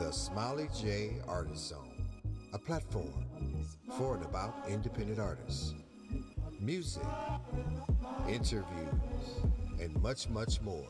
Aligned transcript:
The 0.00 0.10
Smiley 0.10 0.66
J 0.74 1.18
Artist 1.28 1.68
Zone, 1.68 2.06
a 2.54 2.58
platform 2.58 3.12
for 3.98 4.16
and 4.16 4.24
about 4.24 4.54
independent 4.66 5.20
artists. 5.20 5.74
Music, 6.58 7.02
interviews, 8.26 8.64
and 9.78 9.94
much, 10.02 10.26
much 10.30 10.62
more. 10.62 10.88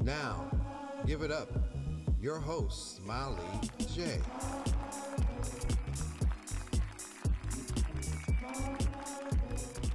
Now, 0.00 0.48
give 1.06 1.22
it 1.22 1.32
up. 1.32 1.50
Your 2.20 2.38
host, 2.38 2.98
Smiley 2.98 3.42
J. 3.92 4.20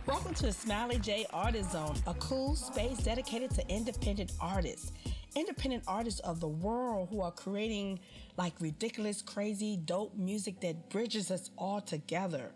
Welcome 0.05 0.33
to 0.35 0.51
Smiley 0.51 0.99
J 0.99 1.25
Artist 1.31 1.71
Zone, 1.71 1.95
a 2.05 2.13
cool 2.15 2.57
space 2.57 2.97
dedicated 2.97 3.51
to 3.51 3.67
independent 3.69 4.33
artists. 4.41 4.91
Independent 5.35 5.83
artists 5.87 6.19
of 6.19 6.39
the 6.39 6.47
world 6.47 7.09
who 7.09 7.21
are 7.21 7.31
creating 7.31 7.99
like 8.37 8.53
ridiculous, 8.59 9.21
crazy, 9.21 9.77
dope 9.77 10.15
music 10.15 10.59
that 10.61 10.89
bridges 10.89 11.31
us 11.31 11.49
all 11.57 11.81
together. 11.81 12.51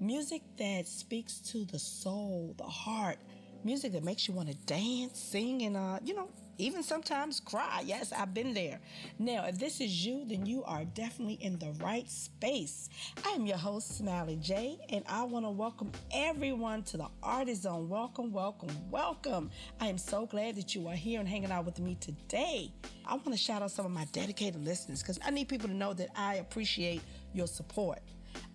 Music 0.00 0.42
that 0.58 0.86
speaks 0.86 1.38
to 1.38 1.64
the 1.64 1.78
soul, 1.78 2.54
the 2.58 2.64
heart, 2.64 3.18
music 3.64 3.92
that 3.92 4.04
makes 4.04 4.28
you 4.28 4.34
want 4.34 4.48
to 4.48 4.54
dance, 4.66 5.18
sing, 5.18 5.62
and 5.62 5.76
uh, 5.76 5.98
you 6.04 6.14
know, 6.14 6.28
even 6.58 6.82
sometimes 6.82 7.40
cry. 7.40 7.82
Yes, 7.84 8.12
I've 8.12 8.34
been 8.34 8.54
there. 8.54 8.80
Now, 9.18 9.44
if 9.46 9.58
this 9.58 9.80
is 9.80 10.04
you, 10.04 10.24
then 10.26 10.46
you 10.46 10.64
are 10.64 10.84
definitely 10.84 11.38
in 11.40 11.58
the 11.58 11.72
right 11.82 12.08
space. 12.10 12.88
I 13.26 13.30
am 13.30 13.46
your 13.46 13.56
host, 13.56 13.98
Smiley 13.98 14.36
J, 14.36 14.78
and 14.90 15.04
I 15.08 15.24
want 15.24 15.44
to 15.44 15.50
welcome 15.50 15.90
everyone 16.12 16.82
to 16.84 16.96
the 16.96 17.08
Artist 17.22 17.62
Zone. 17.62 17.88
Welcome, 17.88 18.32
welcome, 18.32 18.70
welcome. 18.90 19.50
I 19.80 19.88
am 19.88 19.98
so 19.98 20.26
glad 20.26 20.56
that 20.56 20.74
you 20.74 20.88
are 20.88 20.94
here 20.94 21.20
and 21.20 21.28
hanging 21.28 21.50
out 21.50 21.64
with 21.64 21.80
me 21.80 21.96
today. 22.00 22.72
I 23.06 23.14
want 23.14 23.32
to 23.32 23.36
shout 23.36 23.62
out 23.62 23.70
some 23.70 23.86
of 23.86 23.92
my 23.92 24.06
dedicated 24.12 24.64
listeners 24.64 25.02
because 25.02 25.18
I 25.24 25.30
need 25.30 25.48
people 25.48 25.68
to 25.68 25.74
know 25.74 25.92
that 25.94 26.08
I 26.16 26.36
appreciate 26.36 27.02
your 27.32 27.46
support. 27.46 28.00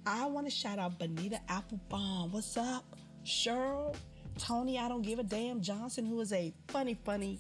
I 0.05 0.25
want 0.25 0.47
to 0.47 0.51
shout 0.51 0.79
out 0.79 0.97
Bonita 0.99 1.39
Applebaum. 1.49 2.31
What's 2.31 2.57
up? 2.57 2.95
Cheryl, 3.25 3.95
Tony, 4.37 4.79
I 4.79 4.87
don't 4.87 5.01
give 5.01 5.19
a 5.19 5.23
damn 5.23 5.61
Johnson, 5.61 6.05
who 6.05 6.19
is 6.21 6.31
a 6.33 6.53
funny, 6.69 6.97
funny, 7.05 7.39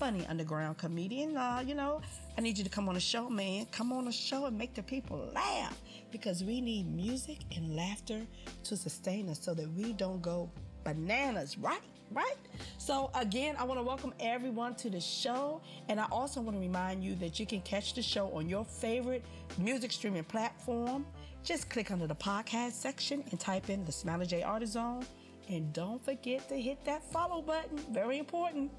funny 0.00 0.26
underground 0.28 0.78
comedian. 0.78 1.36
Uh, 1.36 1.62
you 1.64 1.74
know, 1.74 2.00
I 2.38 2.40
need 2.40 2.56
you 2.56 2.64
to 2.64 2.70
come 2.70 2.88
on 2.88 2.96
a 2.96 3.00
show, 3.00 3.28
man. 3.28 3.66
Come 3.66 3.92
on 3.92 4.08
a 4.08 4.12
show 4.12 4.46
and 4.46 4.56
make 4.56 4.72
the 4.72 4.82
people 4.82 5.30
laugh 5.34 5.78
because 6.10 6.42
we 6.42 6.62
need 6.62 6.90
music 6.90 7.40
and 7.54 7.76
laughter 7.76 8.22
to 8.64 8.76
sustain 8.78 9.28
us 9.28 9.38
so 9.42 9.52
that 9.52 9.70
we 9.74 9.92
don't 9.92 10.22
go 10.22 10.50
bananas, 10.84 11.58
right? 11.58 11.82
Right? 12.12 12.38
So, 12.78 13.10
again, 13.14 13.56
I 13.58 13.64
want 13.64 13.78
to 13.78 13.84
welcome 13.84 14.14
everyone 14.20 14.74
to 14.76 14.88
the 14.88 15.00
show. 15.00 15.60
And 15.90 16.00
I 16.00 16.06
also 16.10 16.40
want 16.40 16.56
to 16.56 16.60
remind 16.60 17.04
you 17.04 17.14
that 17.16 17.38
you 17.38 17.44
can 17.44 17.60
catch 17.60 17.92
the 17.92 18.02
show 18.02 18.32
on 18.32 18.48
your 18.48 18.64
favorite 18.64 19.22
music 19.58 19.92
streaming 19.92 20.24
platform. 20.24 21.04
Just 21.44 21.68
click 21.68 21.90
under 21.90 22.06
the 22.06 22.14
podcast 22.14 22.72
section 22.72 23.22
and 23.30 23.38
type 23.38 23.68
in 23.68 23.84
the 23.84 23.92
Smiley 23.92 24.24
J 24.24 24.42
Artist 24.44 24.72
Zone 24.72 25.04
and 25.50 25.72
don't 25.72 26.02
forget 26.04 26.48
to 26.48 26.54
hit 26.60 26.84
that 26.84 27.02
follow 27.12 27.42
button. 27.42 27.78
Very 27.92 28.18
important. 28.18 28.70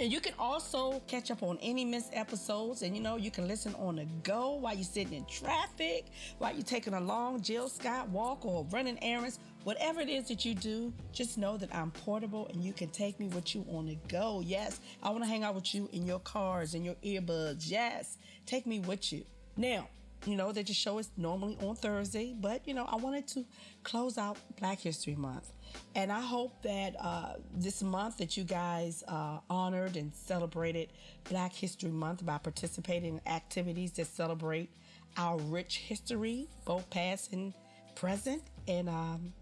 And 0.00 0.12
you 0.12 0.20
can 0.20 0.34
also 0.38 1.02
catch 1.08 1.32
up 1.32 1.42
on 1.42 1.58
any 1.60 1.84
missed 1.84 2.10
episodes. 2.12 2.82
And 2.82 2.96
you 2.96 3.02
know, 3.02 3.16
you 3.16 3.32
can 3.32 3.48
listen 3.48 3.74
on 3.74 3.96
the 3.96 4.04
go 4.22 4.52
while 4.52 4.74
you're 4.74 4.84
sitting 4.84 5.12
in 5.12 5.24
traffic, 5.24 6.06
while 6.38 6.52
you're 6.54 6.62
taking 6.62 6.94
a 6.94 7.00
long 7.00 7.40
Jill 7.40 7.68
Scott 7.68 8.08
walk 8.10 8.44
or 8.44 8.64
running 8.70 9.02
errands. 9.02 9.40
Whatever 9.64 10.00
it 10.00 10.08
is 10.08 10.28
that 10.28 10.44
you 10.44 10.54
do, 10.54 10.92
just 11.12 11.36
know 11.36 11.56
that 11.56 11.74
I'm 11.74 11.90
portable 11.90 12.46
and 12.52 12.62
you 12.62 12.72
can 12.72 12.90
take 12.90 13.18
me 13.18 13.26
with 13.26 13.56
you 13.56 13.66
on 13.70 13.86
the 13.86 13.98
go. 14.06 14.40
Yes, 14.44 14.80
I 15.02 15.10
want 15.10 15.24
to 15.24 15.28
hang 15.28 15.42
out 15.42 15.56
with 15.56 15.74
you 15.74 15.88
in 15.92 16.06
your 16.06 16.20
cars 16.20 16.74
and 16.74 16.84
your 16.84 16.94
earbuds. 17.04 17.68
Yes, 17.68 18.18
take 18.46 18.66
me 18.66 18.78
with 18.78 19.12
you. 19.12 19.24
Now, 19.56 19.88
you 20.26 20.36
know 20.36 20.52
that 20.52 20.68
your 20.68 20.74
show 20.74 20.98
is 20.98 21.10
normally 21.16 21.58
on 21.60 21.74
Thursday, 21.74 22.34
but 22.38 22.66
you 22.66 22.74
know, 22.74 22.84
I 22.84 22.96
wanted 22.96 23.26
to 23.28 23.44
close 23.82 24.16
out 24.16 24.36
Black 24.58 24.80
History 24.80 25.16
Month. 25.16 25.52
And 25.94 26.12
I 26.12 26.20
hope 26.20 26.62
that 26.62 26.94
uh, 27.00 27.34
this 27.54 27.82
month 27.82 28.18
that 28.18 28.36
you 28.36 28.44
guys 28.44 29.02
uh, 29.08 29.38
honored 29.50 29.96
and 29.96 30.14
celebrated 30.14 30.92
Black 31.28 31.52
History 31.52 31.90
Month 31.90 32.24
by 32.24 32.38
participating 32.38 33.14
in 33.14 33.32
activities 33.32 33.92
that 33.92 34.06
celebrate 34.06 34.70
our 35.16 35.38
rich 35.38 35.78
history, 35.78 36.48
both 36.64 36.88
past 36.90 37.32
and 37.32 37.52
present. 37.94 38.42
And, 38.68 38.88
um, 38.88 39.32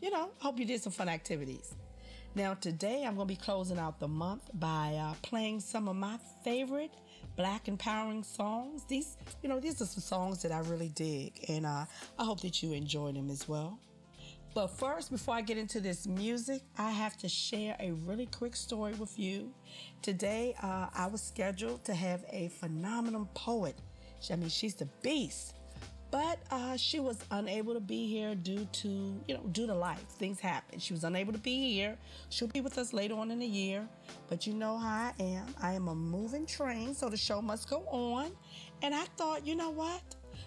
you 0.00 0.10
know, 0.10 0.30
hope 0.38 0.58
you 0.58 0.64
did 0.64 0.82
some 0.82 0.92
fun 0.92 1.08
activities. 1.08 1.74
Now, 2.36 2.52
today 2.54 3.04
I'm 3.06 3.16
going 3.16 3.26
to 3.26 3.34
be 3.34 3.40
closing 3.40 3.78
out 3.78 3.98
the 3.98 4.08
month 4.08 4.50
by 4.54 4.94
uh, 5.00 5.14
playing 5.22 5.60
some 5.60 5.88
of 5.88 5.96
my 5.96 6.18
favorite 6.44 6.92
black 7.34 7.66
empowering 7.66 8.22
songs. 8.22 8.84
These, 8.84 9.16
you 9.42 9.48
know, 9.48 9.58
these 9.58 9.80
are 9.80 9.86
some 9.86 10.02
songs 10.02 10.42
that 10.42 10.52
I 10.52 10.58
really 10.60 10.90
dig, 10.90 11.44
and 11.48 11.64
uh, 11.64 11.86
I 12.18 12.24
hope 12.24 12.42
that 12.42 12.62
you 12.62 12.72
enjoy 12.72 13.12
them 13.12 13.30
as 13.30 13.48
well. 13.48 13.78
But 14.56 14.70
first, 14.70 15.10
before 15.10 15.34
I 15.34 15.42
get 15.42 15.58
into 15.58 15.80
this 15.80 16.06
music, 16.06 16.62
I 16.78 16.90
have 16.90 17.18
to 17.18 17.28
share 17.28 17.76
a 17.78 17.92
really 17.92 18.24
quick 18.24 18.56
story 18.56 18.94
with 18.94 19.18
you. 19.18 19.52
Today, 20.00 20.54
uh, 20.62 20.86
I 20.94 21.08
was 21.08 21.20
scheduled 21.20 21.84
to 21.84 21.92
have 21.92 22.24
a 22.30 22.48
phenomenal 22.48 23.28
poet. 23.34 23.76
I 24.30 24.36
mean, 24.36 24.48
she's 24.48 24.74
the 24.74 24.88
beast. 25.02 25.56
But 26.10 26.38
uh, 26.50 26.78
she 26.78 27.00
was 27.00 27.18
unable 27.32 27.74
to 27.74 27.80
be 27.80 28.06
here 28.06 28.34
due 28.34 28.66
to, 28.72 28.88
you 29.28 29.34
know, 29.34 29.42
due 29.52 29.66
to 29.66 29.74
life. 29.74 30.00
Things 30.18 30.40
happen. 30.40 30.78
She 30.78 30.94
was 30.94 31.04
unable 31.04 31.34
to 31.34 31.38
be 31.38 31.74
here. 31.74 31.98
She'll 32.30 32.48
be 32.48 32.62
with 32.62 32.78
us 32.78 32.94
later 32.94 33.16
on 33.16 33.30
in 33.30 33.40
the 33.40 33.46
year. 33.46 33.86
But 34.26 34.46
you 34.46 34.54
know 34.54 34.78
how 34.78 35.12
I 35.18 35.22
am. 35.22 35.54
I 35.60 35.74
am 35.74 35.88
a 35.88 35.94
moving 35.94 36.46
train, 36.46 36.94
so 36.94 37.10
the 37.10 37.16
show 37.18 37.42
must 37.42 37.68
go 37.68 37.84
on. 37.90 38.30
And 38.80 38.94
I 38.94 39.04
thought, 39.18 39.46
you 39.46 39.54
know 39.54 39.68
what? 39.68 40.00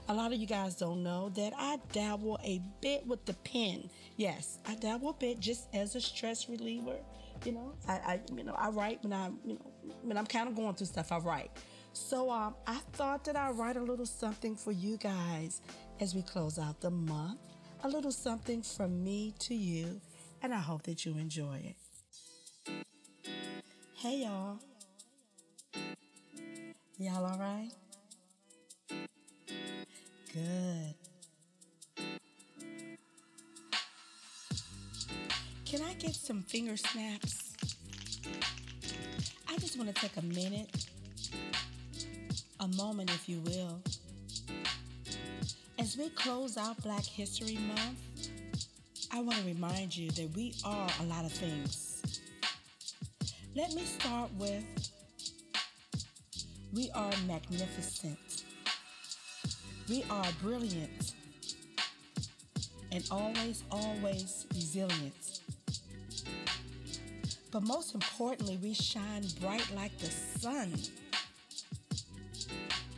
A 0.09 0.13
lot 0.13 0.33
of 0.33 0.39
you 0.39 0.47
guys 0.47 0.73
don't 0.73 1.03
know 1.03 1.29
that 1.35 1.53
I 1.55 1.77
dabble 1.93 2.39
a 2.43 2.59
bit 2.81 3.05
with 3.05 3.23
the 3.25 3.35
pen. 3.35 3.91
Yes, 4.17 4.57
I 4.67 4.73
dabble 4.73 5.11
a 5.11 5.13
bit 5.13 5.39
just 5.39 5.67
as 5.71 5.95
a 5.95 6.01
stress 6.01 6.49
reliever. 6.49 6.95
You 7.45 7.51
know, 7.51 7.73
I, 7.87 7.93
I 7.93 8.19
you 8.35 8.43
know 8.43 8.55
I 8.55 8.69
write 8.69 9.03
when 9.03 9.13
I'm 9.13 9.37
you 9.45 9.53
know 9.53 9.71
when 10.01 10.17
I'm 10.17 10.25
kind 10.25 10.49
of 10.49 10.55
going 10.55 10.73
through 10.73 10.87
stuff. 10.87 11.11
I 11.11 11.19
write. 11.19 11.51
So 11.93 12.31
um, 12.31 12.55
I 12.65 12.79
thought 12.93 13.23
that 13.25 13.35
I'd 13.35 13.55
write 13.55 13.77
a 13.77 13.83
little 13.83 14.07
something 14.07 14.55
for 14.55 14.71
you 14.71 14.97
guys 14.97 15.61
as 15.99 16.15
we 16.15 16.23
close 16.23 16.57
out 16.57 16.81
the 16.81 16.89
month. 16.89 17.39
A 17.83 17.87
little 17.87 18.11
something 18.11 18.63
from 18.63 19.03
me 19.03 19.35
to 19.39 19.53
you, 19.53 20.01
and 20.41 20.55
I 20.55 20.59
hope 20.59 20.83
that 20.83 21.05
you 21.05 21.19
enjoy 21.19 21.75
it. 21.75 22.85
Hey 23.93 24.23
y'all. 24.23 24.57
Y'all 26.97 27.25
all 27.25 27.37
right? 27.37 27.69
Good. 30.39 30.95
Can 35.65 35.81
I 35.81 35.93
get 35.93 36.15
some 36.15 36.43
finger 36.43 36.77
snaps? 36.77 37.53
I 39.49 39.57
just 39.57 39.77
want 39.77 39.93
to 39.93 40.01
take 40.01 40.15
a 40.17 40.21
minute, 40.21 40.69
a 42.59 42.67
moment, 42.69 43.09
if 43.11 43.27
you 43.27 43.39
will. 43.41 43.81
As 45.77 45.97
we 45.97 46.09
close 46.09 46.57
out 46.57 46.81
Black 46.83 47.03
History 47.03 47.57
Month, 47.75 48.29
I 49.11 49.21
want 49.21 49.37
to 49.39 49.45
remind 49.45 49.95
you 49.95 50.09
that 50.11 50.29
we 50.35 50.53
are 50.63 50.89
a 51.01 51.03
lot 51.05 51.25
of 51.25 51.31
things. 51.31 52.01
Let 53.55 53.73
me 53.73 53.83
start 53.83 54.29
with 54.37 54.63
we 56.73 56.91
are 56.91 57.11
magnificent. 57.27 58.28
We 59.89 60.05
are 60.11 60.25
brilliant 60.39 61.13
and 62.91 63.03
always, 63.09 63.63
always 63.71 64.45
resilient. 64.53 65.39
But 67.51 67.63
most 67.63 67.95
importantly, 67.95 68.59
we 68.61 68.75
shine 68.75 69.23
bright 69.41 69.67
like 69.75 69.97
the 69.97 70.05
sun. 70.05 70.71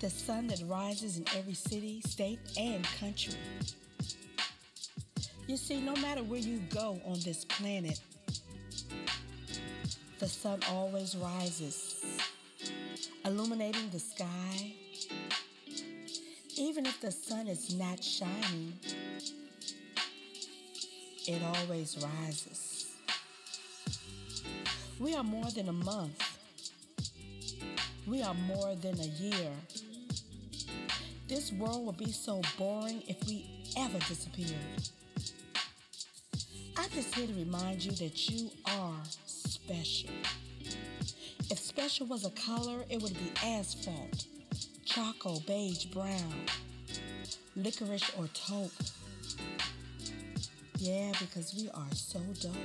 The 0.02 0.10
sun 0.10 0.48
that 0.48 0.62
rises 0.68 1.18
in 1.18 1.24
every 1.34 1.54
city, 1.54 2.02
state, 2.06 2.40
and 2.60 2.84
country. 3.00 3.36
You 5.48 5.56
see, 5.56 5.80
no 5.80 5.96
matter 5.96 6.24
where 6.24 6.40
you 6.40 6.60
go 6.72 7.00
on 7.06 7.22
this 7.22 7.46
planet, 7.46 8.02
the 10.20 10.28
sun 10.28 10.60
always 10.70 11.16
rises, 11.16 12.04
illuminating 13.24 13.90
the 13.92 14.00
sky 14.00 14.74
even 16.62 16.86
if 16.86 17.02
the 17.02 17.12
sun 17.12 17.48
is 17.48 17.76
not 17.76 18.04
shining, 18.04 18.74
it 21.28 21.42
always 21.42 21.98
rises. 22.04 22.94
We 25.00 25.16
are 25.16 25.24
more 25.24 25.50
than 25.50 25.70
a 25.70 25.74
month. 25.74 26.38
We 28.06 28.22
are 28.22 28.36
more 28.36 28.76
than 28.76 29.00
a 29.00 29.08
year. 29.08 29.52
This 31.28 31.52
world 31.52 31.88
would 31.88 31.98
be 31.98 32.12
so 32.12 32.44
boring 32.60 33.02
if 33.08 33.26
we 33.26 33.44
ever 33.76 33.98
disappeared. 34.08 34.90
I'm 36.78 36.90
just 36.92 37.16
here 37.16 37.26
to 37.26 37.34
remind 37.34 37.84
you 37.84 37.92
that 37.94 38.30
you 38.30 38.52
are 38.68 39.02
special. 39.26 40.12
If 41.50 41.58
special 41.58 42.06
was 42.06 42.24
a 42.24 42.32
color, 42.32 42.84
it 42.88 43.02
would 43.02 43.16
be 43.16 43.32
asphalt 43.44 44.28
choco, 44.94 45.40
beige, 45.48 45.86
brown, 45.86 46.34
licorice, 47.56 48.12
or 48.18 48.28
taupe. 48.34 48.72
Yeah, 50.78 51.14
because 51.18 51.56
we 51.56 51.70
are 51.70 51.94
so 51.94 52.20
dope. 52.42 52.56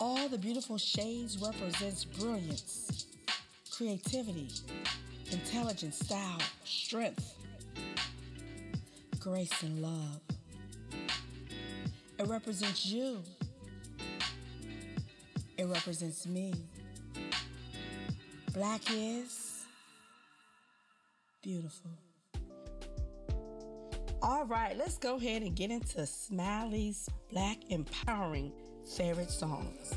All 0.00 0.28
the 0.28 0.38
beautiful 0.38 0.78
shades 0.78 1.38
represents 1.38 2.04
brilliance, 2.04 3.06
creativity, 3.70 4.48
intelligence, 5.30 6.00
style, 6.00 6.38
strength, 6.64 7.32
grace, 9.20 9.62
and 9.62 9.82
love. 9.82 10.20
It 12.18 12.26
represents 12.26 12.86
you. 12.86 13.22
It 15.56 15.66
represents 15.66 16.26
me. 16.26 16.52
Black 18.52 18.80
is 18.90 19.41
beautiful. 21.42 21.90
All 24.22 24.44
right, 24.44 24.76
let's 24.76 24.98
go 24.98 25.16
ahead 25.16 25.42
and 25.42 25.56
get 25.56 25.70
into 25.70 26.06
Smiley's 26.06 27.08
Black 27.30 27.58
Empowering 27.70 28.52
favorite 28.96 29.30
songs. 29.30 29.94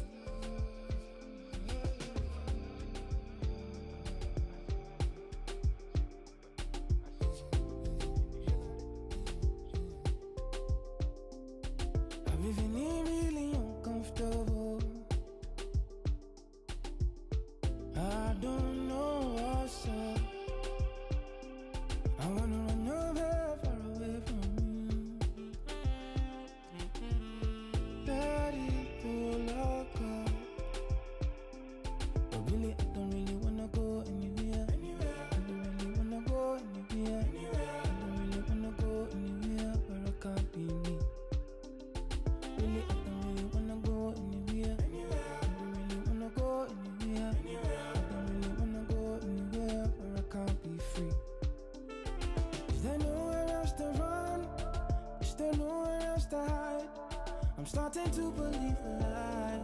tend 57.95 58.12
to 58.12 58.30
believe 58.31 58.75
the 58.83 59.07
lies. 59.07 59.62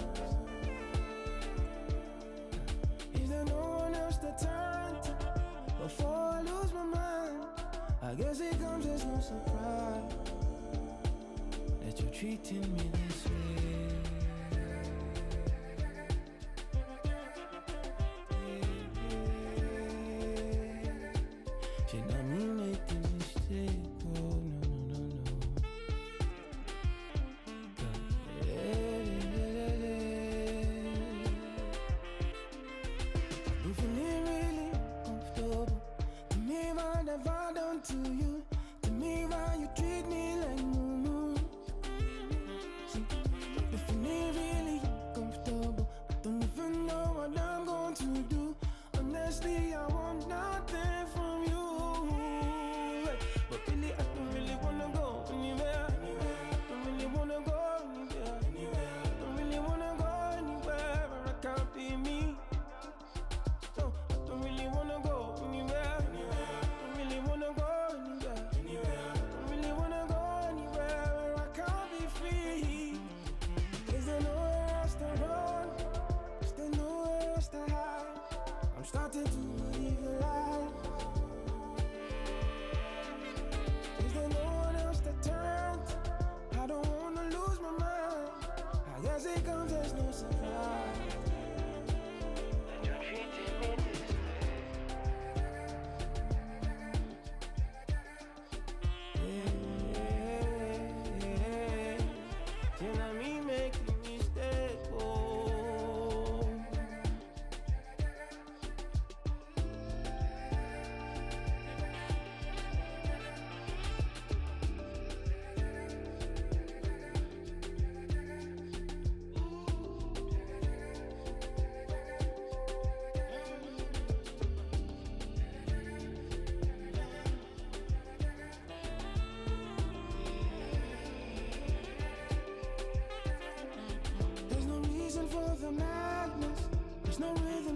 Is 3.22 3.30
there 3.30 3.44
no 3.44 3.56
one 3.56 3.94
else 3.94 4.18
to 4.20 4.34
turn 4.42 4.96
to 5.04 5.14
before 5.82 6.32
I 6.38 6.42
lose 6.42 6.72
my 6.74 6.86
mind? 6.86 7.44
I 8.02 8.14
guess 8.14 8.40
it 8.40 8.58
comes 8.62 8.86
as 8.86 9.04
no 9.04 9.20
surprise 9.20 10.14
that 11.84 12.00
you're 12.00 12.10
treating 12.12 12.74
me 12.74 12.90
this 12.94 13.26
way. 13.26 13.71
important 79.14 79.46
to 79.46 79.51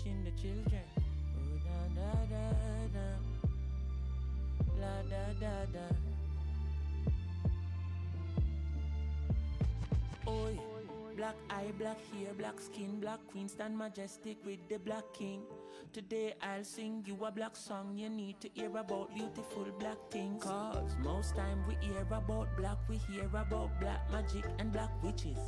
Teaching 0.00 0.24
the 0.24 0.30
children. 0.40 0.82
Oh, 0.96 1.60
da 1.66 1.78
da 2.00 2.10
da 2.32 2.44
da. 2.94 3.06
La 4.80 4.94
da 5.10 5.24
da 5.40 5.54
da. 5.74 5.86
Oi, 10.30 10.54
black 11.16 11.34
eye, 11.50 11.72
black 11.78 11.98
hair, 12.12 12.32
black 12.38 12.60
skin, 12.60 12.98
black 13.00 13.18
queen, 13.30 13.48
stand 13.48 13.76
majestic 13.76 14.38
with 14.46 14.66
the 14.70 14.78
black 14.78 15.04
king. 15.12 15.42
Today 15.92 16.34
I'll 16.40 16.64
sing 16.64 17.02
you 17.04 17.18
a 17.22 17.30
black 17.30 17.54
song. 17.56 17.98
You 17.98 18.08
need 18.08 18.40
to 18.40 18.48
hear 18.54 18.74
about 18.74 19.14
beautiful 19.14 19.66
black 19.78 19.98
things. 20.10 20.42
Cause 20.42 20.96
most 21.02 21.36
time 21.36 21.62
we 21.68 21.74
hear 21.86 22.00
about 22.00 22.48
black, 22.56 22.78
we 22.88 22.96
hear 22.96 23.24
about 23.24 23.78
black 23.80 24.10
magic 24.10 24.44
and 24.58 24.72
black 24.72 24.90
witches. 25.02 25.38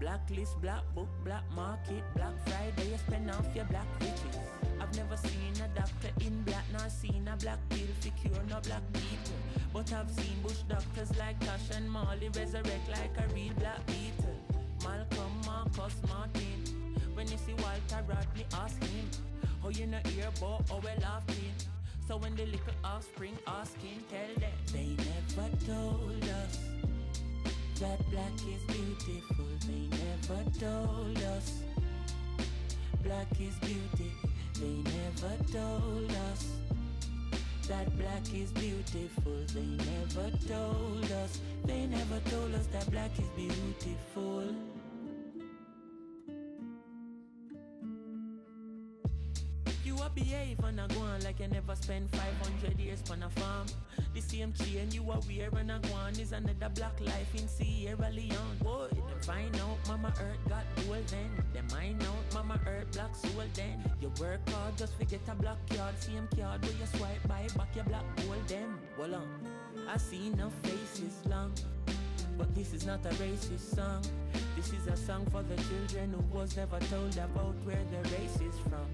Blacklist, 0.00 0.60
black 0.60 0.82
book, 0.94 1.08
black 1.24 1.44
market, 1.54 2.02
black 2.14 2.32
Friday, 2.46 2.90
you 2.90 2.98
spend 2.98 3.30
off 3.30 3.46
your 3.54 3.64
black 3.66 3.86
riches. 4.00 4.38
I've 4.80 4.94
never 4.96 5.16
seen 5.16 5.54
a 5.64 5.68
doctor 5.78 6.10
in 6.20 6.42
black, 6.42 6.64
nor 6.72 6.88
seen 6.88 7.28
a 7.32 7.36
black 7.36 7.58
pill 7.70 7.86
for 8.00 8.10
cure 8.10 8.42
no 8.48 8.60
black 8.60 8.82
people. 8.92 9.38
But 9.72 9.92
I've 9.92 10.10
seen 10.10 10.36
bush 10.42 10.62
doctors 10.68 11.16
like 11.16 11.38
Tosh 11.40 11.76
and 11.76 11.90
Marley 11.90 12.28
resurrect 12.36 12.88
like 12.90 13.16
a 13.18 13.34
real 13.34 13.52
black 13.54 13.84
beetle. 13.86 14.36
Malcolm, 14.82 15.32
Marcus, 15.46 15.96
Martin. 16.08 16.60
When 17.14 17.28
you 17.28 17.38
see 17.38 17.54
Walter 17.54 18.04
Rodney, 18.06 18.46
ask 18.52 18.82
him. 18.82 19.08
Oh, 19.64 19.70
you 19.70 19.86
know 19.86 19.98
hear 20.06 20.28
about 20.36 20.68
how 20.68 20.80
well 20.82 20.98
laughing. 21.00 21.54
So 22.06 22.18
when 22.18 22.34
the 22.34 22.44
little 22.44 22.74
offspring 22.84 23.38
asking, 23.46 24.04
tell 24.10 24.40
them 24.40 24.52
they 24.72 24.96
never 24.98 25.48
told 25.64 26.22
us 26.22 26.58
black 28.14 28.32
is 28.46 28.62
beautiful. 28.76 29.44
They 29.66 29.88
never 29.90 30.50
told 30.60 31.18
us 31.34 31.62
black 33.02 33.26
is 33.40 33.56
beauty. 33.56 34.12
They 34.60 34.76
never 34.98 35.34
told 35.52 36.10
us 36.30 36.46
that 37.68 37.86
black 37.98 38.22
is 38.32 38.52
beautiful. 38.52 39.36
They 39.52 39.66
never 39.90 40.30
told 40.46 41.10
us. 41.22 41.40
They 41.64 41.86
never 41.86 42.20
told 42.30 42.54
us 42.54 42.66
that 42.68 42.88
black 42.92 43.10
is 43.18 43.28
beautiful. 43.36 44.54
And 50.64 50.80
I 50.80 50.86
go 50.88 51.00
on 51.00 51.22
like 51.22 51.40
you 51.40 51.48
never 51.48 51.74
spend 51.76 52.10
500 52.10 52.78
years 52.78 53.02
on 53.10 53.22
a 53.22 53.30
farm. 53.30 53.66
The 54.14 54.20
same 54.20 54.52
chain 54.52 54.90
you 54.90 55.02
are 55.10 55.20
wearing 55.28 55.70
a 55.70 55.78
go 55.78 55.94
on 55.94 56.18
is 56.18 56.32
another 56.32 56.70
black 56.74 57.00
life 57.00 57.34
in 57.34 57.46
Sierra 57.48 58.10
Leone. 58.12 58.58
Boy, 58.62 58.88
them 58.88 59.20
find 59.20 59.54
out 59.56 59.78
Mama 59.88 60.12
Earth 60.20 60.48
got 60.48 60.64
gold 60.76 61.06
then. 61.08 61.30
Them 61.52 61.68
find 61.68 62.02
out 62.02 62.34
Mama 62.34 62.60
Earth 62.66 62.90
black 62.92 63.14
soul 63.14 63.44
then. 63.54 63.82
You 64.00 64.10
work 64.20 64.48
hard 64.50 64.76
just 64.76 64.94
forget 64.98 65.20
a 65.28 65.34
black 65.34 65.58
card. 65.70 65.98
Same 65.98 66.28
card 66.36 66.62
where 66.62 66.72
you 66.72 66.86
swipe 66.96 67.28
by 67.28 67.46
back 67.56 67.74
your 67.74 67.84
black 67.84 68.04
gold 68.16 68.48
them. 68.48 68.78
Well 68.98 69.14
on, 69.14 69.28
I 69.88 69.96
see 69.98 70.30
no 70.30 70.50
faces 70.62 71.20
long. 71.28 71.52
But 72.36 72.54
this 72.54 72.72
is 72.72 72.86
not 72.86 73.04
a 73.06 73.10
racist 73.10 73.74
song. 73.74 74.02
This 74.56 74.72
is 74.72 74.86
a 74.86 74.96
song 74.96 75.26
for 75.30 75.42
the 75.42 75.56
children 75.62 76.12
who 76.12 76.38
was 76.38 76.56
never 76.56 76.78
told 76.90 77.16
about 77.16 77.54
where 77.64 77.82
their 77.90 78.02
race 78.18 78.40
is 78.40 78.58
from. 78.68 78.86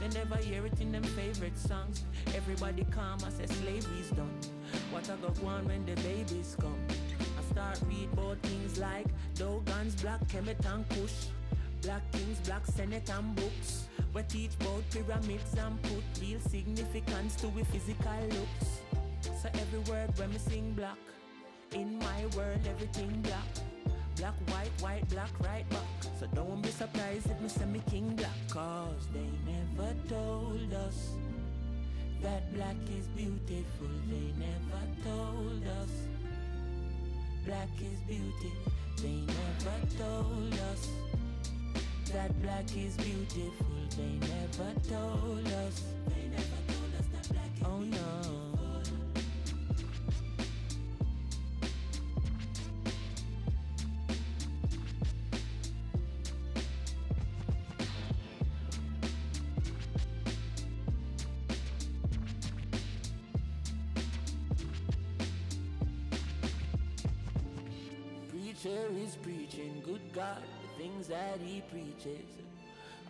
They 0.00 0.08
never 0.08 0.36
hear 0.36 0.66
it 0.66 0.80
in 0.80 0.92
them 0.92 1.02
favorite 1.02 1.58
songs. 1.58 2.04
Everybody 2.34 2.84
calm, 2.90 3.18
I 3.24 3.30
say 3.30 3.46
slavery's 3.46 4.10
done. 4.10 4.38
What 4.90 5.08
I 5.10 5.16
go 5.16 5.46
on 5.46 5.66
when 5.66 5.84
the 5.86 5.94
babies 6.02 6.56
come? 6.60 6.78
I 7.38 7.52
start 7.52 7.80
read 7.88 8.08
about 8.12 8.38
things 8.42 8.78
like 8.78 9.06
Dogons, 9.34 10.00
Black 10.00 10.20
Kemet 10.28 10.64
and 10.72 10.88
Kush. 10.90 11.28
Black 11.82 12.02
kings, 12.12 12.38
black 12.40 12.66
senate 12.66 13.08
and 13.10 13.34
books. 13.36 13.86
We 14.12 14.22
teach 14.22 14.50
about 14.60 14.82
pyramids 14.90 15.54
and 15.58 15.80
put 15.82 16.02
real 16.20 16.40
significance 16.40 17.36
to 17.36 17.48
we 17.48 17.62
physical 17.64 18.26
looks. 18.30 18.80
So 19.20 19.48
every 19.54 19.78
word 19.90 20.10
when 20.18 20.30
me 20.30 20.38
sing 20.38 20.72
black, 20.72 20.96
in 21.72 21.98
my 21.98 22.26
world 22.36 22.60
everything 22.68 23.20
black. 23.22 23.48
Black, 24.16 24.34
white, 24.50 24.72
white, 24.80 25.08
black, 25.10 25.30
right 25.40 25.68
back. 25.68 25.80
So 26.18 26.26
don't 26.34 26.62
be 26.62 26.70
surprised 26.70 27.30
if 27.30 27.40
me 27.40 27.48
say 27.48 27.66
me 27.66 27.82
king 27.90 28.16
black. 28.16 28.30
Cause 28.48 29.06
they 29.12 29.28
never 29.44 29.92
told 30.08 30.72
us 30.72 31.10
that 32.22 32.52
black 32.54 32.76
is 32.98 33.06
beautiful. 33.08 33.88
They 34.08 34.32
never 34.38 34.82
told 35.04 35.62
us 35.82 35.90
black 37.44 37.68
is 37.80 38.00
beauty. 38.08 38.52
They 39.02 39.22
never 39.26 39.78
told 39.98 40.52
us 40.72 40.88
that 42.12 42.42
black 42.42 42.64
is 42.76 42.96
beautiful. 42.96 43.66
They 43.96 44.18
never 44.20 44.70
told 44.88 45.46
us. 45.46 45.82
They 46.08 46.28
never 46.28 46.55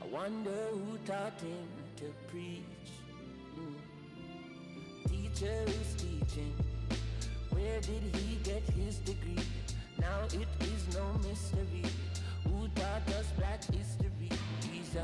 I 0.02 0.06
wonder 0.06 0.50
who 0.72 0.98
taught 1.06 1.40
him 1.40 1.68
to 1.96 2.12
preach. 2.28 2.62
Mm. 3.58 3.74
Teacher 5.08 5.64
is 5.66 5.94
teaching, 5.94 6.54
where 7.50 7.80
did 7.80 8.02
he 8.14 8.36
get 8.42 8.62
his 8.62 8.96
degree? 8.98 9.44
Now 9.98 10.24
it 10.26 10.48
is 10.60 10.94
no 10.94 11.12
mystery. 11.28 11.84
Who 12.44 12.68
taught 12.68 13.08
us 13.18 13.26
black 13.38 13.64
history? 13.64 14.30
He's 14.70 14.96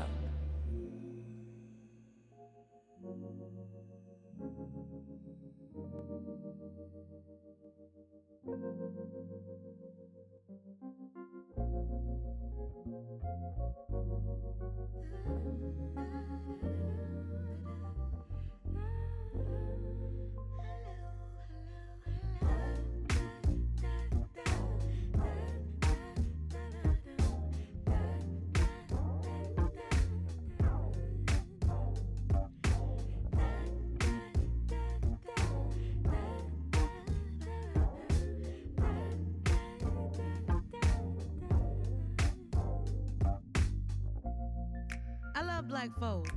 up. 45.49 45.67
black 45.67 45.89
folk. 45.99 46.27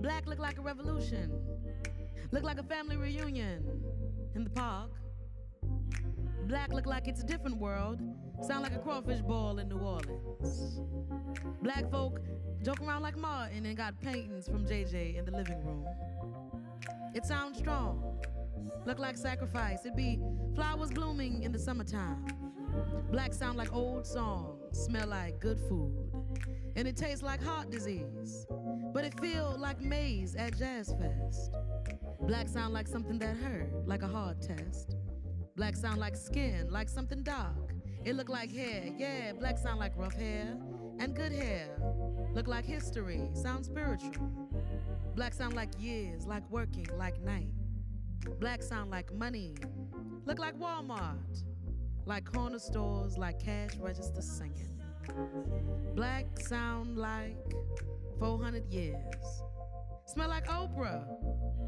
Black 0.00 0.26
look 0.26 0.38
like 0.38 0.58
a 0.58 0.62
revolution. 0.62 1.32
Look 2.30 2.42
like 2.42 2.58
a 2.58 2.62
family 2.62 2.96
reunion 2.96 3.64
in 4.34 4.44
the 4.44 4.50
park. 4.50 4.90
Black 6.46 6.72
look 6.72 6.86
like 6.86 7.08
it's 7.08 7.22
a 7.22 7.26
different 7.26 7.58
world. 7.58 8.00
Sound 8.42 8.62
like 8.62 8.74
a 8.74 8.78
crawfish 8.78 9.20
ball 9.20 9.58
in 9.58 9.68
New 9.68 9.78
Orleans. 9.78 10.80
Black 11.62 11.90
folk 11.90 12.20
joke 12.62 12.80
around 12.80 13.02
like 13.02 13.16
Martin 13.16 13.64
and 13.66 13.76
got 13.76 14.00
paintings 14.00 14.46
from 14.46 14.66
JJ 14.66 15.16
in 15.16 15.24
the 15.24 15.32
living 15.32 15.64
room. 15.64 15.86
It 17.14 17.24
sounds 17.24 17.58
strong. 17.58 18.20
Look 18.86 18.98
like 18.98 19.16
sacrifice. 19.16 19.84
It 19.84 19.96
be 19.96 20.18
flowers 20.54 20.90
blooming 20.90 21.42
in 21.42 21.52
the 21.52 21.58
summertime. 21.58 22.43
Black 23.10 23.32
sound 23.32 23.56
like 23.56 23.74
old 23.74 24.06
songs. 24.06 24.60
Smell 24.72 25.08
like 25.08 25.40
good 25.40 25.60
food 25.68 26.04
and 26.76 26.88
it 26.88 26.96
tastes 26.96 27.22
like 27.22 27.42
heart 27.42 27.70
disease, 27.70 28.46
but 28.92 29.04
it 29.04 29.18
feel 29.20 29.56
like 29.58 29.80
Maze 29.80 30.34
at 30.34 30.58
Jazz 30.58 30.94
Fest. 30.98 31.52
Black 32.22 32.48
sound 32.48 32.72
like 32.72 32.88
something 32.88 33.18
that 33.18 33.36
hurt, 33.36 33.70
like 33.86 34.02
a 34.02 34.08
hard 34.08 34.40
test. 34.42 34.96
Black 35.56 35.76
sound 35.76 35.98
like 35.98 36.16
skin, 36.16 36.68
like 36.70 36.88
something 36.88 37.22
dark. 37.22 37.74
It 38.04 38.16
look 38.16 38.28
like 38.28 38.52
hair, 38.52 38.90
yeah, 38.98 39.32
black 39.32 39.56
sound 39.56 39.78
like 39.78 39.96
rough 39.96 40.14
hair 40.14 40.56
and 40.98 41.14
good 41.14 41.32
hair. 41.32 41.68
Look 42.32 42.48
like 42.48 42.64
history, 42.64 43.30
sound 43.34 43.64
spiritual. 43.64 44.30
Black 45.14 45.32
sound 45.32 45.54
like 45.54 45.70
years, 45.78 46.26
like 46.26 46.48
working, 46.50 46.88
like 46.98 47.20
night. 47.22 47.52
Black 48.40 48.62
sound 48.62 48.90
like 48.90 49.14
money, 49.14 49.54
look 50.24 50.38
like 50.38 50.58
Walmart, 50.58 51.44
like 52.06 52.30
corner 52.30 52.58
stores, 52.58 53.16
like 53.16 53.38
cash 53.42 53.76
register 53.78 54.20
singing. 54.20 54.80
Black 55.94 56.26
sound 56.38 56.96
like 56.98 57.36
400 58.18 58.66
years. 58.72 59.42
Smell 60.06 60.28
like 60.28 60.46
Oprah. 60.48 61.04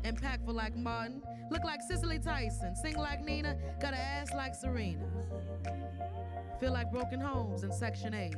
Impactful 0.02 0.52
like 0.52 0.76
Martin. 0.76 1.22
Look 1.50 1.64
like 1.64 1.80
Cicely 1.82 2.18
Tyson. 2.18 2.76
Sing 2.76 2.96
like 2.96 3.22
Nina. 3.24 3.56
Got 3.80 3.94
an 3.94 4.00
ass 4.00 4.28
like 4.34 4.54
Serena. 4.54 5.06
Feel 6.60 6.72
like 6.72 6.90
broken 6.90 7.20
homes 7.20 7.62
in 7.62 7.72
Section 7.72 8.14
8. 8.14 8.34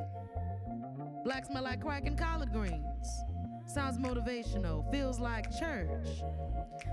Black 1.25 1.47
smell 1.47 1.65
like 1.65 1.81
crack 1.81 2.07
and 2.07 2.19
collard 2.19 2.53
greens. 2.53 3.23
Sounds 3.67 3.99
motivational. 3.99 4.91
Feels 4.91 5.19
like 5.19 5.47
church. 5.59 6.23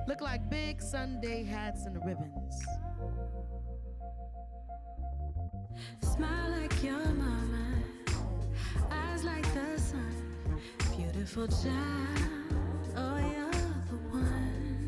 Look 0.08 0.22
like 0.22 0.50
big 0.50 0.82
Sunday 0.82 1.44
hats 1.44 1.86
and 1.86 2.04
ribbons. 2.06 2.66
Smile 6.02 6.52
like 6.52 6.84
your 6.84 7.06
mama. 7.06 7.66
Eyes 8.92 9.24
like 9.24 9.46
the 9.54 9.80
sun. 9.80 10.14
Beautiful 10.96 11.48
child. 11.48 12.56
Oh, 12.96 13.18
you're 13.18 13.52
the 13.90 13.98
one. 14.12 14.88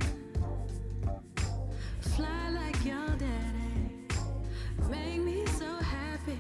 Fly 2.00 2.50
like 2.50 2.86
your 2.86 3.08
daddy. 3.18 4.08
Make 4.90 5.22
me 5.22 5.46
so 5.46 5.66
happy. 5.78 6.40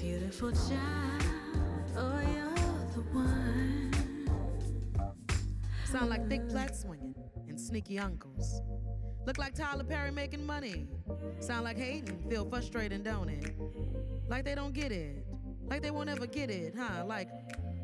Beautiful 0.00 0.52
child. 0.52 1.22
Oh, 1.96 2.20
you're 2.34 2.54
the 2.94 3.02
one. 3.12 3.92
Sound 5.84 6.10
like 6.10 6.28
thick 6.28 6.46
Black 6.48 6.74
swinging 6.74 7.14
and 7.48 7.58
sneaky 7.58 7.98
uncles. 7.98 8.60
Look 9.28 9.36
like 9.36 9.54
Tyler 9.54 9.84
Perry 9.84 10.10
making 10.10 10.46
money. 10.46 10.88
Sound 11.38 11.64
like 11.64 11.76
Hayden, 11.76 12.18
feel 12.30 12.46
frustrating, 12.46 13.02
don't 13.02 13.28
it? 13.28 13.54
Like 14.26 14.46
they 14.46 14.54
don't 14.54 14.72
get 14.72 14.90
it. 14.90 15.22
Like 15.68 15.82
they 15.82 15.90
won't 15.90 16.08
ever 16.08 16.26
get 16.26 16.48
it, 16.48 16.74
huh? 16.74 17.04
Like 17.04 17.28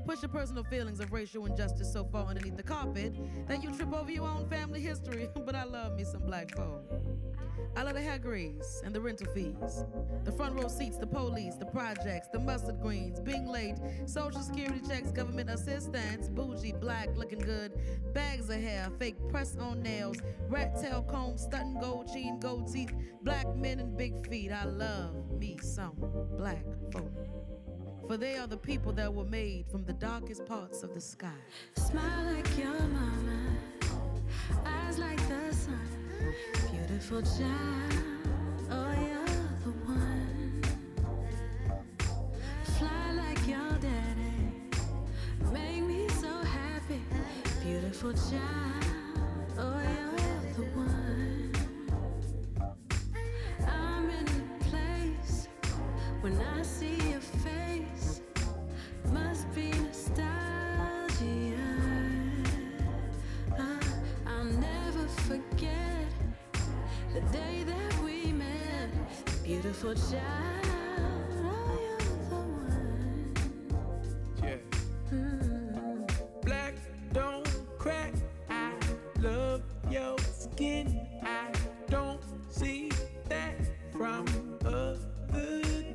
push 0.07 0.23
your 0.23 0.31
personal 0.31 0.65
feelings 0.65 1.01
of 1.01 1.13
racial 1.13 1.45
injustice 1.45 1.93
so 1.93 2.03
far 2.03 2.29
underneath 2.29 2.57
the 2.57 2.63
carpet 2.63 3.15
that 3.47 3.63
you 3.63 3.75
trip 3.75 3.93
over 3.93 4.11
your 4.11 4.27
own 4.27 4.49
family 4.49 4.81
history. 4.81 5.29
but 5.45 5.55
I 5.55 5.65
love 5.65 5.99
me 5.99 6.05
some 6.05 6.23
black 6.23 6.57
folk. 6.57 6.91
I 7.77 7.83
love 7.83 7.95
the 7.95 8.01
hair 8.01 8.19
grease 8.19 8.83
and 8.85 8.95
the 8.95 9.01
rental 9.01 9.27
fees, 9.35 9.85
the 10.25 10.31
front 10.31 10.55
row 10.55 10.69
seats, 10.69 10.97
the 10.97 11.07
police, 11.07 11.57
the 11.57 11.67
projects, 11.67 12.29
the 12.33 12.39
mustard 12.39 12.81
greens, 12.81 13.19
being 13.19 13.47
late, 13.49 13.75
social 14.07 14.43
security 14.43 14.81
checks, 14.87 15.11
government 15.11 15.51
assistance, 15.51 16.29
bougie, 16.29 16.73
black, 16.73 17.09
looking 17.17 17.41
good, 17.41 17.73
bags 18.13 18.49
of 18.49 18.61
hair, 18.61 18.91
fake 19.01 19.17
press 19.29 19.57
on 19.57 19.83
nails, 19.83 20.19
rat 20.49 20.81
tail 20.81 21.03
comb, 21.03 21.37
stunting 21.37 21.81
gold 21.81 22.13
chain, 22.13 22.39
gold 22.39 22.73
teeth, 22.73 22.93
black 23.23 23.47
men 23.57 23.81
and 23.81 23.97
big 23.97 24.25
feet. 24.29 24.53
I 24.53 24.65
love 24.67 25.33
me 25.33 25.59
some 25.61 25.97
black 26.37 26.65
folk. 26.93 27.27
For 28.07 28.17
they 28.17 28.37
are 28.37 28.47
the 28.47 28.57
people 28.57 28.93
that 28.93 29.13
were 29.13 29.25
made 29.25 29.67
from 29.69 29.85
the 29.85 29.95
darkest 29.95 30.47
parts 30.47 30.85
of 30.85 30.95
the 30.95 31.01
sky. 31.01 31.41
Smile 31.77 32.35
like 32.35 32.57
your 32.57 32.69
mama, 32.69 33.57
eyes 34.65 34.99
like 34.99 35.19
the 35.29 35.53
sun. 35.53 36.04
Beautiful 36.71 37.23
child, 37.23 37.93
oh 38.71 38.93
you're 39.09 39.49
the 39.65 39.73
one. 39.87 40.63
Fly 42.79 43.13
like 43.13 43.47
your 43.47 43.73
daddy, 43.81 44.37
make 45.53 45.83
me 45.85 46.09
so 46.21 46.33
happy. 46.43 47.03
Beautiful 47.63 48.13
child, 48.13 48.54
Yeah. 69.85 70.19
Black 76.43 76.75
don't 77.13 77.47
crack. 77.79 78.15
I 78.49 78.73
love 79.21 79.61
your 79.91 80.17
skin. 80.19 81.07
I 81.23 81.53
don't 81.91 82.19
see 82.51 82.91
that 83.29 83.57
from 83.93 84.25
other 84.65 84.97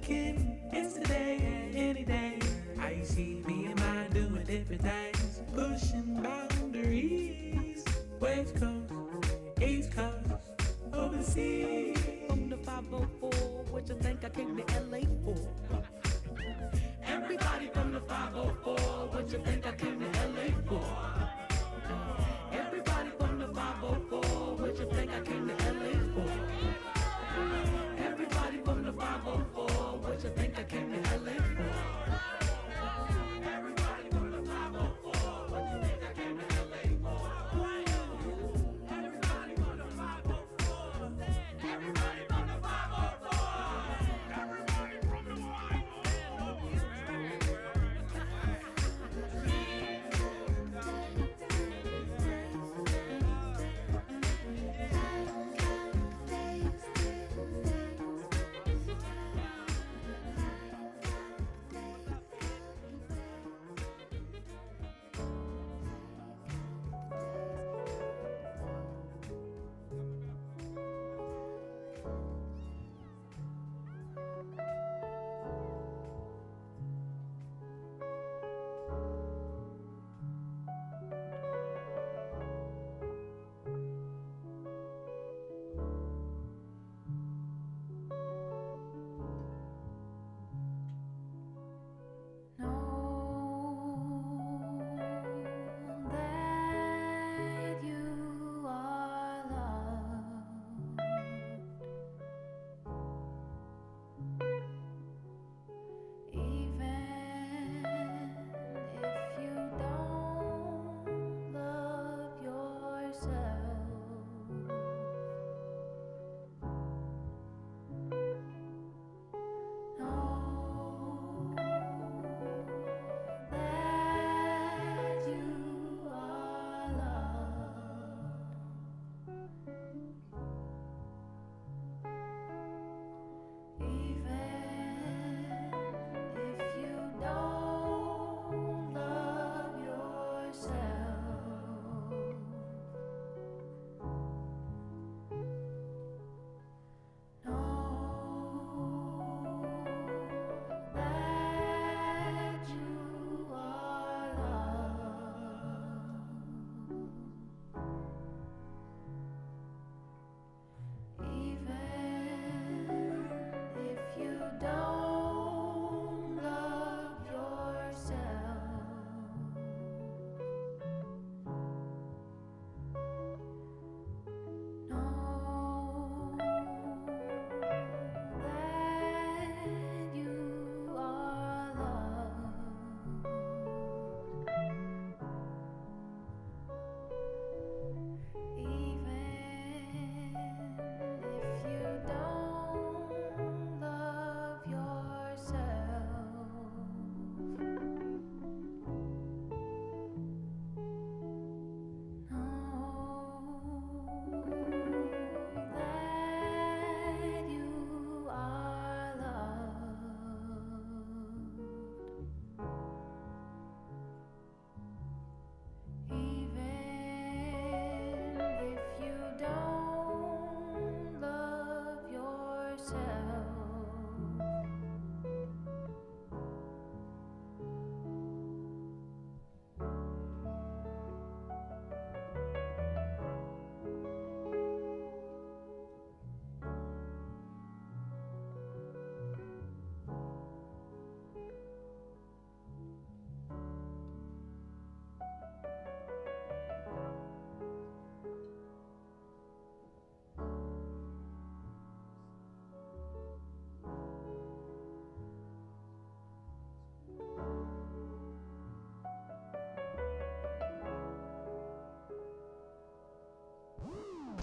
kin. 0.03 0.59
It's 0.71 0.93
today 0.93 1.39
and 1.41 1.75
any 1.75 2.05
day. 2.05 2.37
I 2.79 3.01
see 3.01 3.43
me 3.47 3.65
and 3.65 3.79
mine 3.79 4.11
doing 4.11 4.43
different 4.45 4.83
things, 4.83 5.41
pushing 5.51 6.21
boundaries. 6.21 6.48
I 14.29 14.37
came 14.37 14.55
to 14.57 14.63
LA 14.91 14.99
for? 15.23 15.35
Everybody 17.03 17.67
from 17.73 17.93
the 17.93 18.01
504, 18.01 18.75
what 18.75 19.31
you 19.31 19.39
think 19.39 19.65
I 19.65 19.71
came 19.71 19.98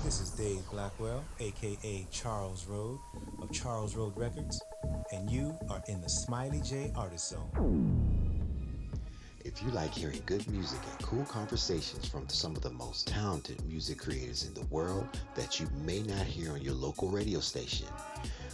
This 0.07 0.21
is 0.21 0.31
Dave 0.31 0.63
Blackwell, 0.71 1.25
aka 1.41 2.07
Charles 2.13 2.67
Road 2.67 3.01
of 3.43 3.51
Charles 3.51 3.97
Road 3.97 4.17
Records, 4.17 4.63
and 5.11 5.29
you 5.29 5.59
are 5.69 5.83
in 5.89 6.01
the 6.01 6.09
Smiley 6.09 6.61
J 6.61 6.93
Artist 6.95 7.31
Zone. 7.31 9.01
If 9.45 9.61
you 9.65 9.71
like 9.71 9.93
hearing 9.93 10.23
good 10.25 10.49
music 10.49 10.79
and 10.89 11.05
cool 11.05 11.25
conversations 11.25 12.07
from 12.07 12.29
some 12.29 12.55
of 12.55 12.63
the 12.63 12.71
most 12.71 13.09
talented 13.09 13.61
music 13.67 13.99
creators 13.99 14.47
in 14.47 14.55
the 14.55 14.65
world 14.67 15.09
that 15.35 15.59
you 15.59 15.69
may 15.85 16.03
not 16.03 16.25
hear 16.25 16.53
on 16.53 16.63
your 16.63 16.75
local 16.75 17.09
radio 17.09 17.41
station, 17.41 17.89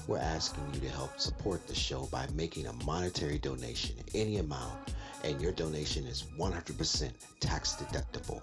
we're 0.06 0.16
asking 0.16 0.64
you 0.72 0.80
to 0.80 0.88
help 0.88 1.20
support 1.20 1.66
the 1.66 1.74
show 1.74 2.08
by 2.10 2.26
making 2.34 2.66
a 2.66 2.84
monetary 2.84 3.36
donation, 3.36 3.96
any 4.14 4.38
amount, 4.38 4.94
and 5.22 5.38
your 5.38 5.52
donation 5.52 6.06
is 6.06 6.24
100% 6.38 7.10
tax 7.40 7.74
deductible. 7.74 8.40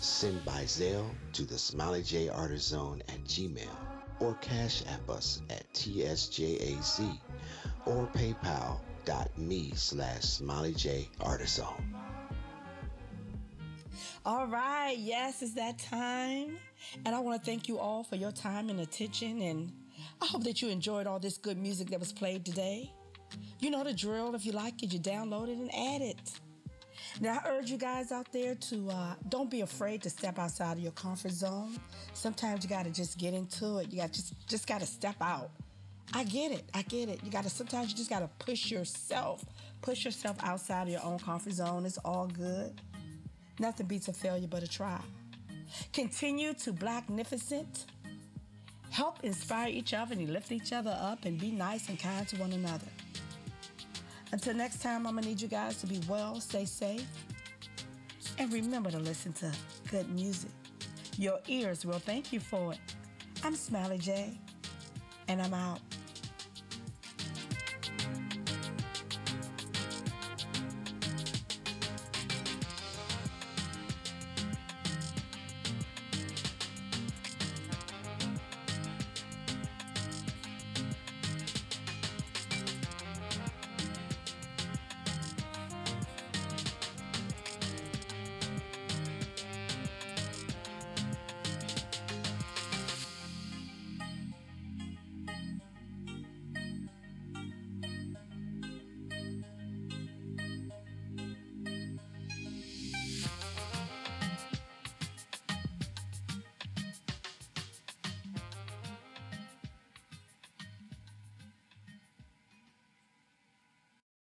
Send 0.00 0.42
by 0.46 0.62
Zelle 0.62 1.10
to 1.34 1.42
the 1.44 1.58
Smiley 1.58 2.02
J 2.02 2.30
Artist 2.30 2.68
Zone 2.68 3.02
at 3.08 3.22
Gmail 3.24 3.68
or 4.18 4.32
Cash 4.40 4.82
App 4.88 5.10
us 5.10 5.42
at 5.50 5.70
TSJAZ 5.74 7.18
or 7.84 8.08
PayPal.me 8.14 9.72
slash 9.74 10.22
Smiley 10.22 10.72
J 10.72 11.06
Artist 11.20 11.56
Zone. 11.56 11.94
All 14.24 14.46
right, 14.46 14.96
yes, 14.98 15.42
it's 15.42 15.52
that 15.54 15.78
time. 15.78 16.56
And 17.04 17.14
I 17.14 17.20
want 17.20 17.42
to 17.42 17.50
thank 17.50 17.68
you 17.68 17.78
all 17.78 18.02
for 18.02 18.16
your 18.16 18.32
time 18.32 18.70
and 18.70 18.80
attention. 18.80 19.42
And 19.42 19.70
I 20.22 20.26
hope 20.26 20.44
that 20.44 20.62
you 20.62 20.70
enjoyed 20.70 21.06
all 21.06 21.18
this 21.18 21.36
good 21.36 21.58
music 21.58 21.90
that 21.90 22.00
was 22.00 22.12
played 22.12 22.46
today. 22.46 22.90
You 23.58 23.70
know 23.70 23.84
the 23.84 23.92
drill. 23.92 24.34
If 24.34 24.46
you 24.46 24.52
like 24.52 24.82
it, 24.82 24.94
you 24.94 24.98
download 24.98 25.48
it 25.48 25.58
and 25.58 25.70
add 25.74 26.00
it. 26.00 26.40
Now, 27.18 27.40
I 27.44 27.48
urge 27.48 27.70
you 27.70 27.76
guys 27.76 28.12
out 28.12 28.30
there 28.32 28.54
to 28.54 28.90
uh, 28.90 29.14
don't 29.28 29.50
be 29.50 29.62
afraid 29.62 30.02
to 30.02 30.10
step 30.10 30.38
outside 30.38 30.72
of 30.72 30.78
your 30.80 30.92
comfort 30.92 31.32
zone. 31.32 31.76
Sometimes 32.12 32.62
you 32.62 32.70
got 32.70 32.84
to 32.84 32.90
just 32.90 33.18
get 33.18 33.34
into 33.34 33.78
it. 33.78 33.90
You 33.90 33.98
got 34.00 34.12
just 34.12 34.34
just 34.48 34.66
got 34.66 34.80
to 34.80 34.86
step 34.86 35.16
out. 35.20 35.50
I 36.12 36.24
get 36.24 36.52
it. 36.52 36.64
I 36.74 36.82
get 36.82 37.08
it. 37.08 37.20
You 37.24 37.30
got 37.30 37.44
to 37.44 37.50
sometimes 37.50 37.90
you 37.90 37.96
just 37.96 38.10
got 38.10 38.20
to 38.20 38.28
push 38.44 38.70
yourself, 38.70 39.44
push 39.80 40.04
yourself 40.04 40.36
outside 40.42 40.82
of 40.82 40.88
your 40.88 41.04
own 41.04 41.18
comfort 41.18 41.52
zone. 41.52 41.86
It's 41.86 41.98
all 41.98 42.26
good. 42.26 42.80
Nothing 43.58 43.86
beats 43.86 44.08
a 44.08 44.12
failure 44.12 44.48
but 44.48 44.62
a 44.62 44.68
try. 44.68 45.00
Continue 45.92 46.54
to 46.54 46.72
blacknificent. 46.72 47.84
Help 48.90 49.22
inspire 49.22 49.68
each 49.68 49.94
other 49.94 50.14
and 50.14 50.30
lift 50.30 50.50
each 50.50 50.72
other 50.72 50.96
up 51.00 51.24
and 51.24 51.38
be 51.38 51.52
nice 51.52 51.88
and 51.88 51.98
kind 51.98 52.26
to 52.26 52.36
one 52.36 52.52
another. 52.52 52.86
Until 54.32 54.54
next 54.54 54.80
time, 54.80 55.06
I'm 55.06 55.14
gonna 55.14 55.26
need 55.26 55.40
you 55.40 55.48
guys 55.48 55.76
to 55.80 55.86
be 55.86 56.00
well, 56.08 56.40
stay 56.40 56.64
safe, 56.64 57.06
and 58.38 58.52
remember 58.52 58.90
to 58.90 58.98
listen 58.98 59.32
to 59.34 59.52
good 59.90 60.08
music. 60.08 60.50
Your 61.18 61.40
ears 61.48 61.84
will 61.84 61.98
thank 61.98 62.32
you 62.32 62.40
for 62.40 62.72
it. 62.72 62.78
I'm 63.42 63.56
Smiley 63.56 63.98
J, 63.98 64.38
and 65.28 65.42
I'm 65.42 65.52
out. 65.52 65.80